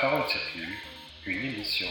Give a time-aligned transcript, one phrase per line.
[0.00, 0.22] parole
[1.26, 1.86] une émission.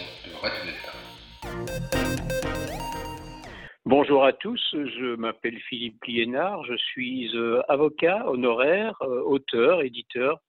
[3.86, 10.40] Bonjour à tous, je m'appelle Philippe Liénard, je suis euh, avocat honoraire, euh, auteur, éditeur,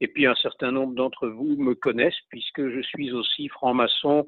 [0.00, 4.26] et puis un certain nombre d'entre vous me connaissent puisque je suis aussi franc-maçon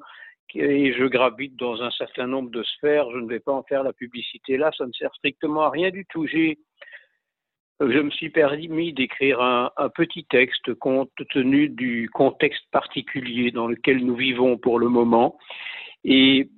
[0.53, 3.09] et je gravite dans un certain nombre de sphères.
[3.11, 5.89] Je ne vais pas en faire la publicité là, ça ne sert strictement à rien
[5.89, 6.27] du tout.
[6.27, 6.59] J'ai
[7.91, 14.05] je me suis permis d'écrire un, petit texte compte tenu du contexte particulier dans lequel
[14.05, 15.37] nous vivons pour le moment.
[16.03, 16.49] Et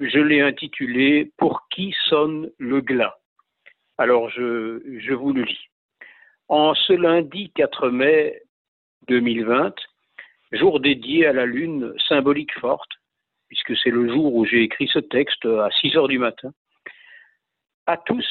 [0.00, 3.16] je l'ai intitulé Pour qui sonne le glas?
[3.98, 5.68] Alors je, je vous le lis.
[6.48, 8.42] En ce lundi 4 mai
[9.08, 9.74] 2020,
[10.52, 12.90] jour dédié à la Lune symbolique forte,
[13.48, 16.52] puisque c'est le jour où j'ai écrit ce texte à 6 heures du matin,
[17.86, 18.26] à tous,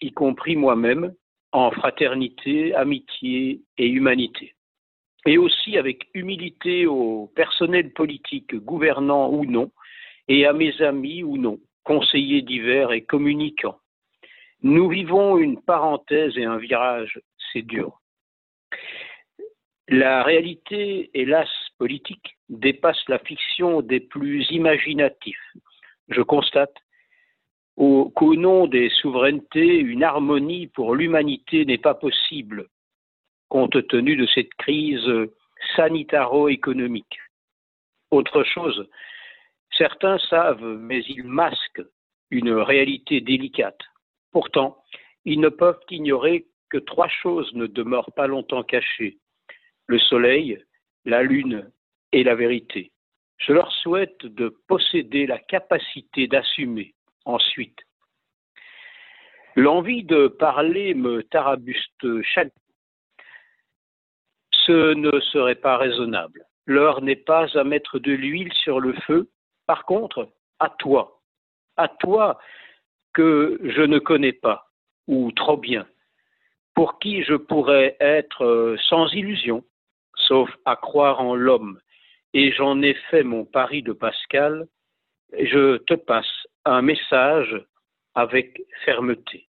[0.00, 1.14] y compris moi-même,
[1.52, 4.54] en fraternité, amitié et humanité.
[5.26, 9.70] Et aussi avec humilité au personnel politique, gouvernant ou non,
[10.28, 13.78] et à mes amis ou non, conseillers divers et communicants.
[14.62, 17.20] Nous vivons une parenthèse et un virage,
[17.52, 18.00] c'est dur.
[19.88, 25.52] La réalité, hélas, politique, dépasse la fiction des plus imaginatifs.
[26.08, 26.74] Je constate
[27.76, 32.68] qu'au nom des souverainetés, une harmonie pour l'humanité n'est pas possible,
[33.48, 35.08] compte tenu de cette crise
[35.76, 37.18] sanitaro-économique.
[38.10, 38.88] Autre chose,
[39.76, 41.82] certains savent, mais ils masquent
[42.30, 43.80] une réalité délicate.
[44.32, 44.82] Pourtant,
[45.24, 49.18] ils ne peuvent ignorer que trois choses ne demeurent pas longtemps cachées
[49.86, 50.62] le soleil,
[51.04, 51.70] la lune
[52.12, 52.92] et la vérité.
[53.38, 57.78] Je leur souhaite de posséder la capacité d'assumer ensuite.
[59.54, 62.52] L'envie de parler me tarabuste chaque
[64.66, 66.44] ce ne serait pas raisonnable.
[66.66, 69.28] L'heure n'est pas à mettre de l'huile sur le feu.
[69.66, 70.28] Par contre,
[70.60, 71.20] à toi,
[71.76, 72.38] à toi
[73.12, 74.70] que je ne connais pas,
[75.08, 75.86] ou trop bien,
[76.74, 79.64] pour qui je pourrais être sans illusion,
[80.14, 81.80] sauf à croire en l'homme,
[82.34, 84.66] et j'en ai fait mon pari de Pascal,
[85.32, 87.60] je te passe un message
[88.14, 89.48] avec fermeté.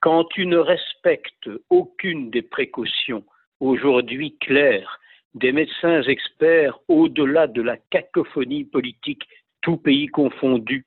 [0.00, 3.24] Quand tu ne respectes aucune des précautions
[3.60, 5.00] aujourd'hui claires
[5.34, 9.24] des médecins experts au-delà de la cacophonie politique,
[9.60, 10.86] tout pays confondu,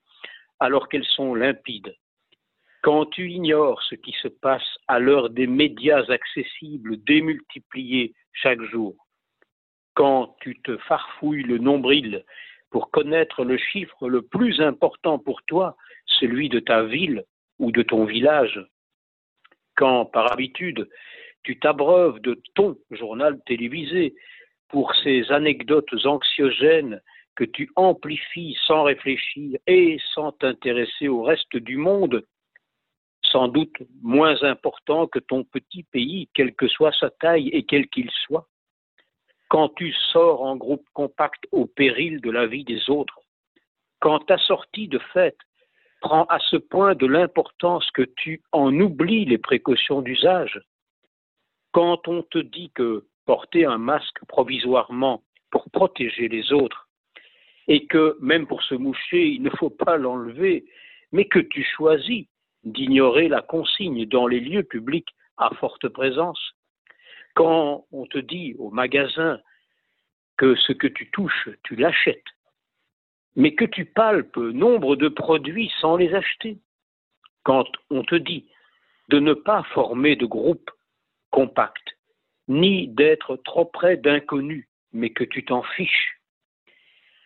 [0.59, 1.95] alors qu'elles sont limpides,
[2.81, 8.95] quand tu ignores ce qui se passe à l'heure des médias accessibles démultipliés chaque jour,
[9.93, 12.23] quand tu te farfouilles le nombril
[12.71, 17.23] pour connaître le chiffre le plus important pour toi, celui de ta ville
[17.59, 18.59] ou de ton village.
[19.75, 20.89] Quand, par habitude,
[21.43, 24.15] tu t'abreuves de ton journal télévisé
[24.69, 27.01] pour ces anecdotes anxiogènes
[27.35, 32.25] que tu amplifies sans réfléchir et sans t'intéresser au reste du monde,
[33.23, 37.87] sans doute moins important que ton petit pays, quelle que soit sa taille et quel
[37.87, 38.47] qu'il soit
[39.51, 43.19] quand tu sors en groupe compact au péril de la vie des autres,
[43.99, 45.39] quand ta sortie de fête
[45.99, 50.57] prend à ce point de l'importance que tu en oublies les précautions d'usage,
[51.73, 56.87] quand on te dit que porter un masque provisoirement pour protéger les autres,
[57.67, 60.63] et que même pour se moucher, il ne faut pas l'enlever,
[61.11, 62.25] mais que tu choisis
[62.63, 66.53] d'ignorer la consigne dans les lieux publics à forte présence,
[67.35, 69.39] quand on te dit au magasin
[70.37, 72.23] que ce que tu touches, tu l'achètes,
[73.35, 76.57] mais que tu palpes nombre de produits sans les acheter,
[77.43, 78.47] quand on te dit
[79.09, 80.71] de ne pas former de groupe
[81.31, 81.97] compact,
[82.47, 86.21] ni d'être trop près d'inconnus, mais que tu t'en fiches,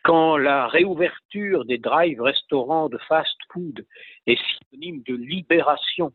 [0.04, 3.86] quand la réouverture des drive restaurants de fast-food
[4.28, 6.14] est synonyme de libération,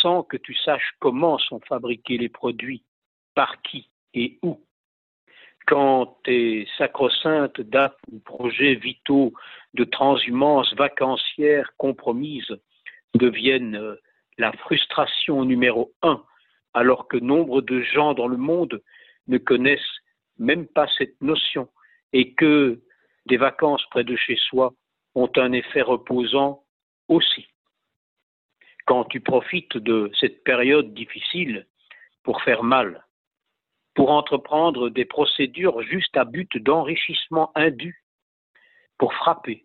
[0.00, 2.84] sans que tu saches comment sont fabriqués les produits,
[3.34, 4.60] par qui et où.
[5.66, 9.32] Quand tes sacro-saintes dates ou projets vitaux
[9.74, 12.56] de transhumance vacancière compromise
[13.14, 13.96] deviennent euh,
[14.38, 16.24] la frustration numéro un,
[16.74, 18.82] alors que nombre de gens dans le monde
[19.28, 19.80] ne connaissent
[20.38, 21.68] même pas cette notion
[22.12, 22.80] et que
[23.26, 24.72] des vacances près de chez soi
[25.14, 26.64] ont un effet reposant
[27.08, 27.49] aussi
[28.90, 31.68] quand tu profites de cette période difficile
[32.24, 33.06] pour faire mal,
[33.94, 38.02] pour entreprendre des procédures juste à but d'enrichissement indu,
[38.98, 39.64] pour frapper,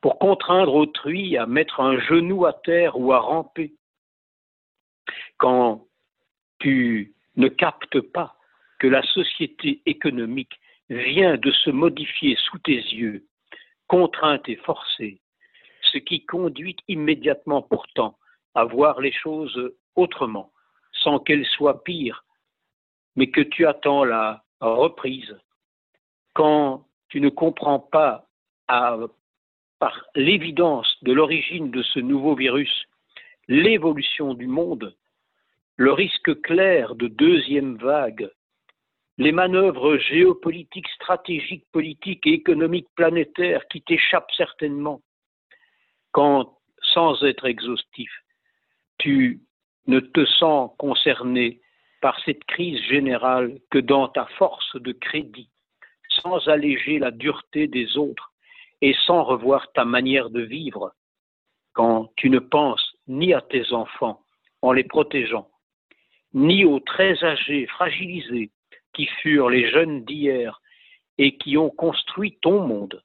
[0.00, 3.76] pour contraindre autrui à mettre un genou à terre ou à ramper,
[5.36, 5.86] quand
[6.58, 8.34] tu ne captes pas
[8.80, 10.58] que la société économique
[10.90, 13.28] vient de se modifier sous tes yeux,
[13.86, 15.20] contrainte et forcée,
[15.82, 18.18] ce qui conduit immédiatement pourtant
[18.54, 20.52] à voir les choses autrement,
[20.92, 22.24] sans qu'elles soient pires,
[23.16, 25.36] mais que tu attends la reprise,
[26.32, 28.26] quand tu ne comprends pas
[28.66, 32.86] par l'évidence de l'origine de ce nouveau virus
[33.48, 34.96] l'évolution du monde,
[35.76, 38.30] le risque clair de deuxième vague,
[39.18, 45.02] les manœuvres géopolitiques, stratégiques, politiques et économiques planétaires qui t'échappent certainement,
[46.12, 46.58] quand,
[46.94, 48.10] sans être exhaustif,
[48.98, 49.40] tu
[49.86, 51.60] ne te sens concerné
[52.00, 55.48] par cette crise générale que dans ta force de crédit,
[56.08, 58.32] sans alléger la dureté des autres
[58.80, 60.92] et sans revoir ta manière de vivre,
[61.72, 64.20] quand tu ne penses ni à tes enfants
[64.62, 65.48] en les protégeant,
[66.32, 68.50] ni aux très âgés, fragilisés,
[68.92, 70.60] qui furent les jeunes d'hier
[71.18, 73.02] et qui ont construit ton monde,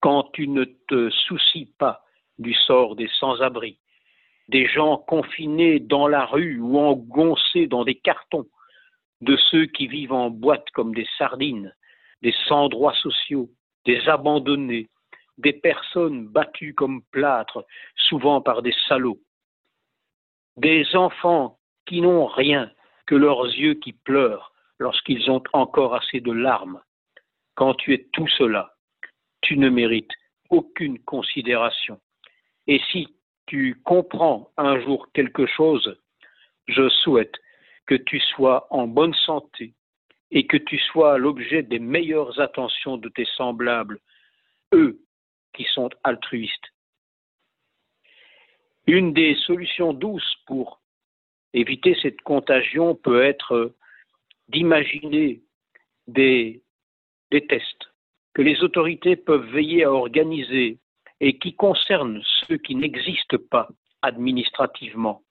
[0.00, 2.04] quand tu ne te soucies pas
[2.38, 3.78] du sort des sans-abri,
[4.52, 8.46] des gens confinés dans la rue ou engoncés dans des cartons,
[9.22, 11.74] de ceux qui vivent en boîte comme des sardines,
[12.20, 13.48] des sans-droits sociaux,
[13.86, 14.88] des abandonnés,
[15.38, 17.64] des personnes battues comme plâtre,
[17.96, 19.20] souvent par des salauds,
[20.58, 22.70] des enfants qui n'ont rien
[23.06, 26.82] que leurs yeux qui pleurent lorsqu'ils ont encore assez de larmes.
[27.54, 28.74] Quand tu es tout cela,
[29.40, 30.12] tu ne mérites
[30.50, 31.98] aucune considération.
[32.66, 33.08] Et si
[33.52, 36.00] tu comprends un jour quelque chose,
[36.68, 37.34] je souhaite
[37.84, 39.74] que tu sois en bonne santé
[40.30, 44.00] et que tu sois l'objet des meilleures attentions de tes semblables,
[44.72, 45.02] eux
[45.52, 46.72] qui sont altruistes.
[48.86, 50.80] Une des solutions douces pour
[51.52, 53.74] éviter cette contagion peut être
[54.48, 55.42] d'imaginer
[56.06, 56.62] des,
[57.30, 57.90] des tests
[58.32, 60.78] que les autorités peuvent veiller à organiser
[61.22, 63.68] et qui concernent ceux qui n'existent pas
[64.02, 65.22] administrativement.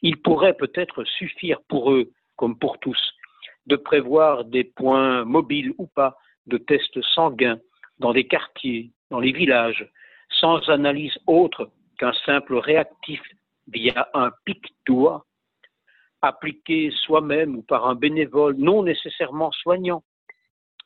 [0.00, 2.98] Il pourrait peut-être suffire pour eux, comme pour tous,
[3.66, 6.16] de prévoir des points mobiles ou pas
[6.46, 7.58] de tests sanguins
[7.98, 9.86] dans des quartiers, dans les villages,
[10.40, 13.20] sans analyse autre qu'un simple réactif
[13.68, 15.26] via un pic-doigt
[16.22, 20.02] appliqué soi-même ou par un bénévole non nécessairement soignant,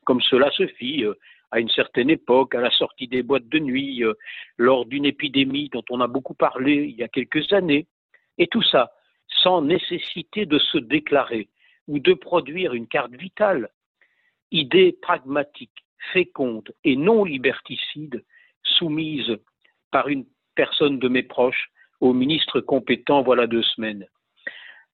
[0.04, 1.14] comme cela se fit euh,
[1.50, 4.14] à une certaine époque, à la sortie des boîtes de nuit, euh,
[4.56, 7.86] lors d'une épidémie dont on a beaucoup parlé il y a quelques années,
[8.38, 8.92] et tout ça
[9.42, 11.48] sans nécessité de se déclarer
[11.88, 13.70] ou de produire une carte vitale.
[14.50, 18.24] Idée pragmatique, féconde et non liberticide,
[18.62, 19.36] soumise
[19.90, 21.70] par une personne de mes proches
[22.00, 24.06] au ministre compétent voilà deux semaines.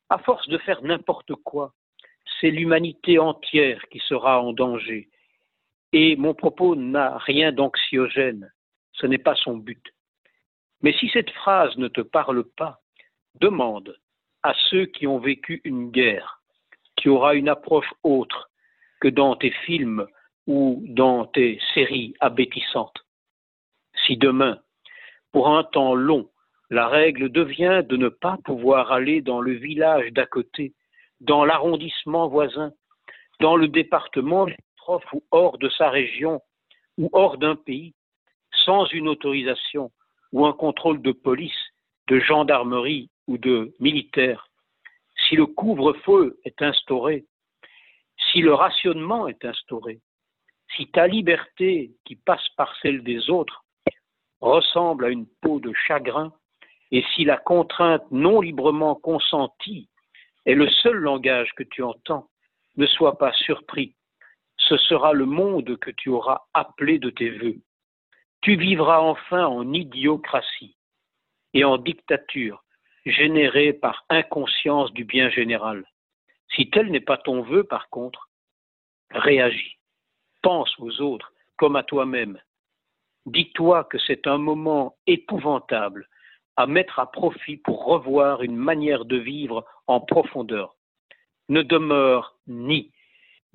[0.09, 1.73] À force de faire n'importe quoi,
[2.41, 5.09] c'est l'humanité entière qui sera en danger.
[5.93, 8.51] Et mon propos n'a rien d'anxiogène,
[8.93, 9.83] ce n'est pas son but.
[10.83, 12.81] Mais si cette phrase ne te parle pas,
[13.41, 13.97] demande
[14.43, 16.41] à ceux qui ont vécu une guerre,
[16.97, 18.51] qui aura une approche autre
[19.01, 20.07] que dans tes films
[20.47, 23.05] ou dans tes séries abétissantes.
[24.07, 24.61] Si demain,
[25.33, 26.31] pour un temps long,
[26.71, 30.75] la règle devient de ne pas pouvoir aller dans le village d'à côté,
[31.21, 32.73] dans l'arrondissement voisin,
[33.41, 34.47] dans le département
[35.13, 36.41] ou hors de sa région
[36.99, 37.95] ou hors d'un pays,
[38.65, 39.91] sans une autorisation
[40.33, 41.73] ou un contrôle de police,
[42.09, 44.49] de gendarmerie ou de militaire.
[45.29, 47.25] Si le couvre-feu est instauré,
[48.31, 50.01] si le rationnement est instauré,
[50.75, 53.65] si ta liberté qui passe par celle des autres
[54.41, 56.33] ressemble à une peau de chagrin,
[56.93, 59.89] et si la contrainte non librement consentie
[60.45, 62.29] est le seul langage que tu entends,
[62.77, 63.95] ne sois pas surpris.
[64.57, 67.61] Ce sera le monde que tu auras appelé de tes voeux.
[68.43, 70.77] Tu vivras enfin en idiocratie
[71.55, 72.63] et en dictature
[73.05, 75.85] générée par inconscience du bien général.
[76.55, 78.29] Si tel n'est pas ton vœu, par contre,
[79.11, 79.79] réagis.
[80.43, 82.39] Pense aux autres comme à toi-même.
[83.27, 86.09] Dis-toi que c'est un moment épouvantable
[86.57, 90.75] à mettre à profit pour revoir une manière de vivre en profondeur.
[91.49, 92.93] Ne demeure ni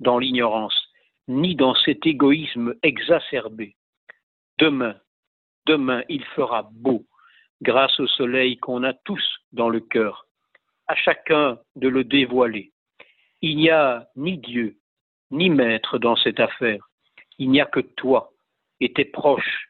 [0.00, 0.81] dans l'ignorance,
[1.28, 3.76] ni dans cet égoïsme exacerbé.
[4.58, 4.96] Demain,
[5.66, 7.06] demain, il fera beau
[7.62, 10.26] grâce au soleil qu'on a tous dans le cœur.
[10.88, 12.72] À chacun de le dévoiler.
[13.40, 14.76] Il n'y a ni Dieu,
[15.30, 16.88] ni maître dans cette affaire.
[17.38, 18.32] Il n'y a que toi
[18.80, 19.68] et tes proches,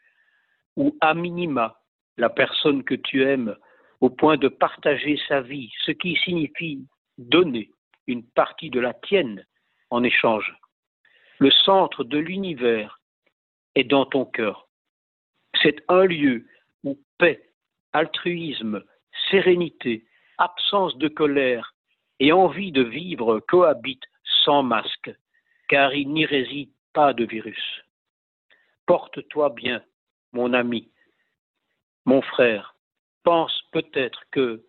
[0.77, 1.79] ou à minima
[2.17, 3.57] la personne que tu aimes
[4.01, 6.87] au point de partager sa vie, ce qui signifie
[7.19, 7.71] donner
[8.07, 9.47] une partie de la tienne
[9.91, 10.53] en échange.
[11.43, 13.01] Le centre de l'univers
[13.75, 14.69] est dans ton cœur.
[15.61, 16.47] C'est un lieu
[16.85, 17.51] où paix,
[17.93, 18.85] altruisme,
[19.29, 20.07] sérénité,
[20.39, 21.75] absence de colère
[22.21, 24.07] et envie de vivre cohabitent
[24.45, 25.11] sans masque,
[25.69, 27.83] car il n'y réside pas de virus.
[28.87, 29.83] Porte-toi bien,
[30.31, 30.93] mon ami,
[32.05, 32.77] mon frère.
[33.25, 34.65] Pense peut-être que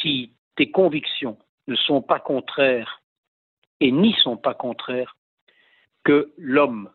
[0.00, 1.36] si tes convictions
[1.66, 3.02] ne sont pas contraires
[3.80, 5.16] et n'y sont pas contraires,
[6.06, 6.88] que l'homme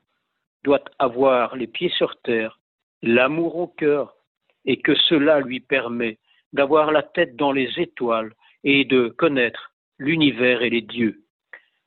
[0.64, 2.62] doit avoir les pieds sur terre,
[3.02, 4.16] l'amour au cœur,
[4.64, 6.18] et que cela lui permet
[6.54, 11.24] d'avoir la tête dans les étoiles et de connaître l'univers et les dieux.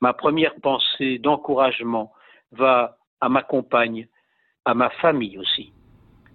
[0.03, 2.13] Ma première pensée d'encouragement
[2.53, 4.07] va à ma compagne,
[4.67, 5.73] à ma famille aussi.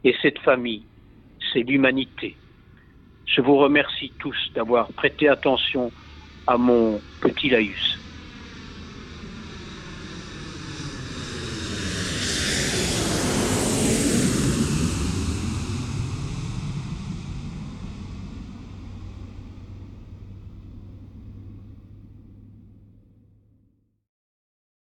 [0.04, 0.86] Et cette famille,
[1.54, 2.36] c'est l'humanité.
[3.28, 5.92] Je vous remercie tous d'avoir prêté attention
[6.48, 8.09] à mon petit laïus.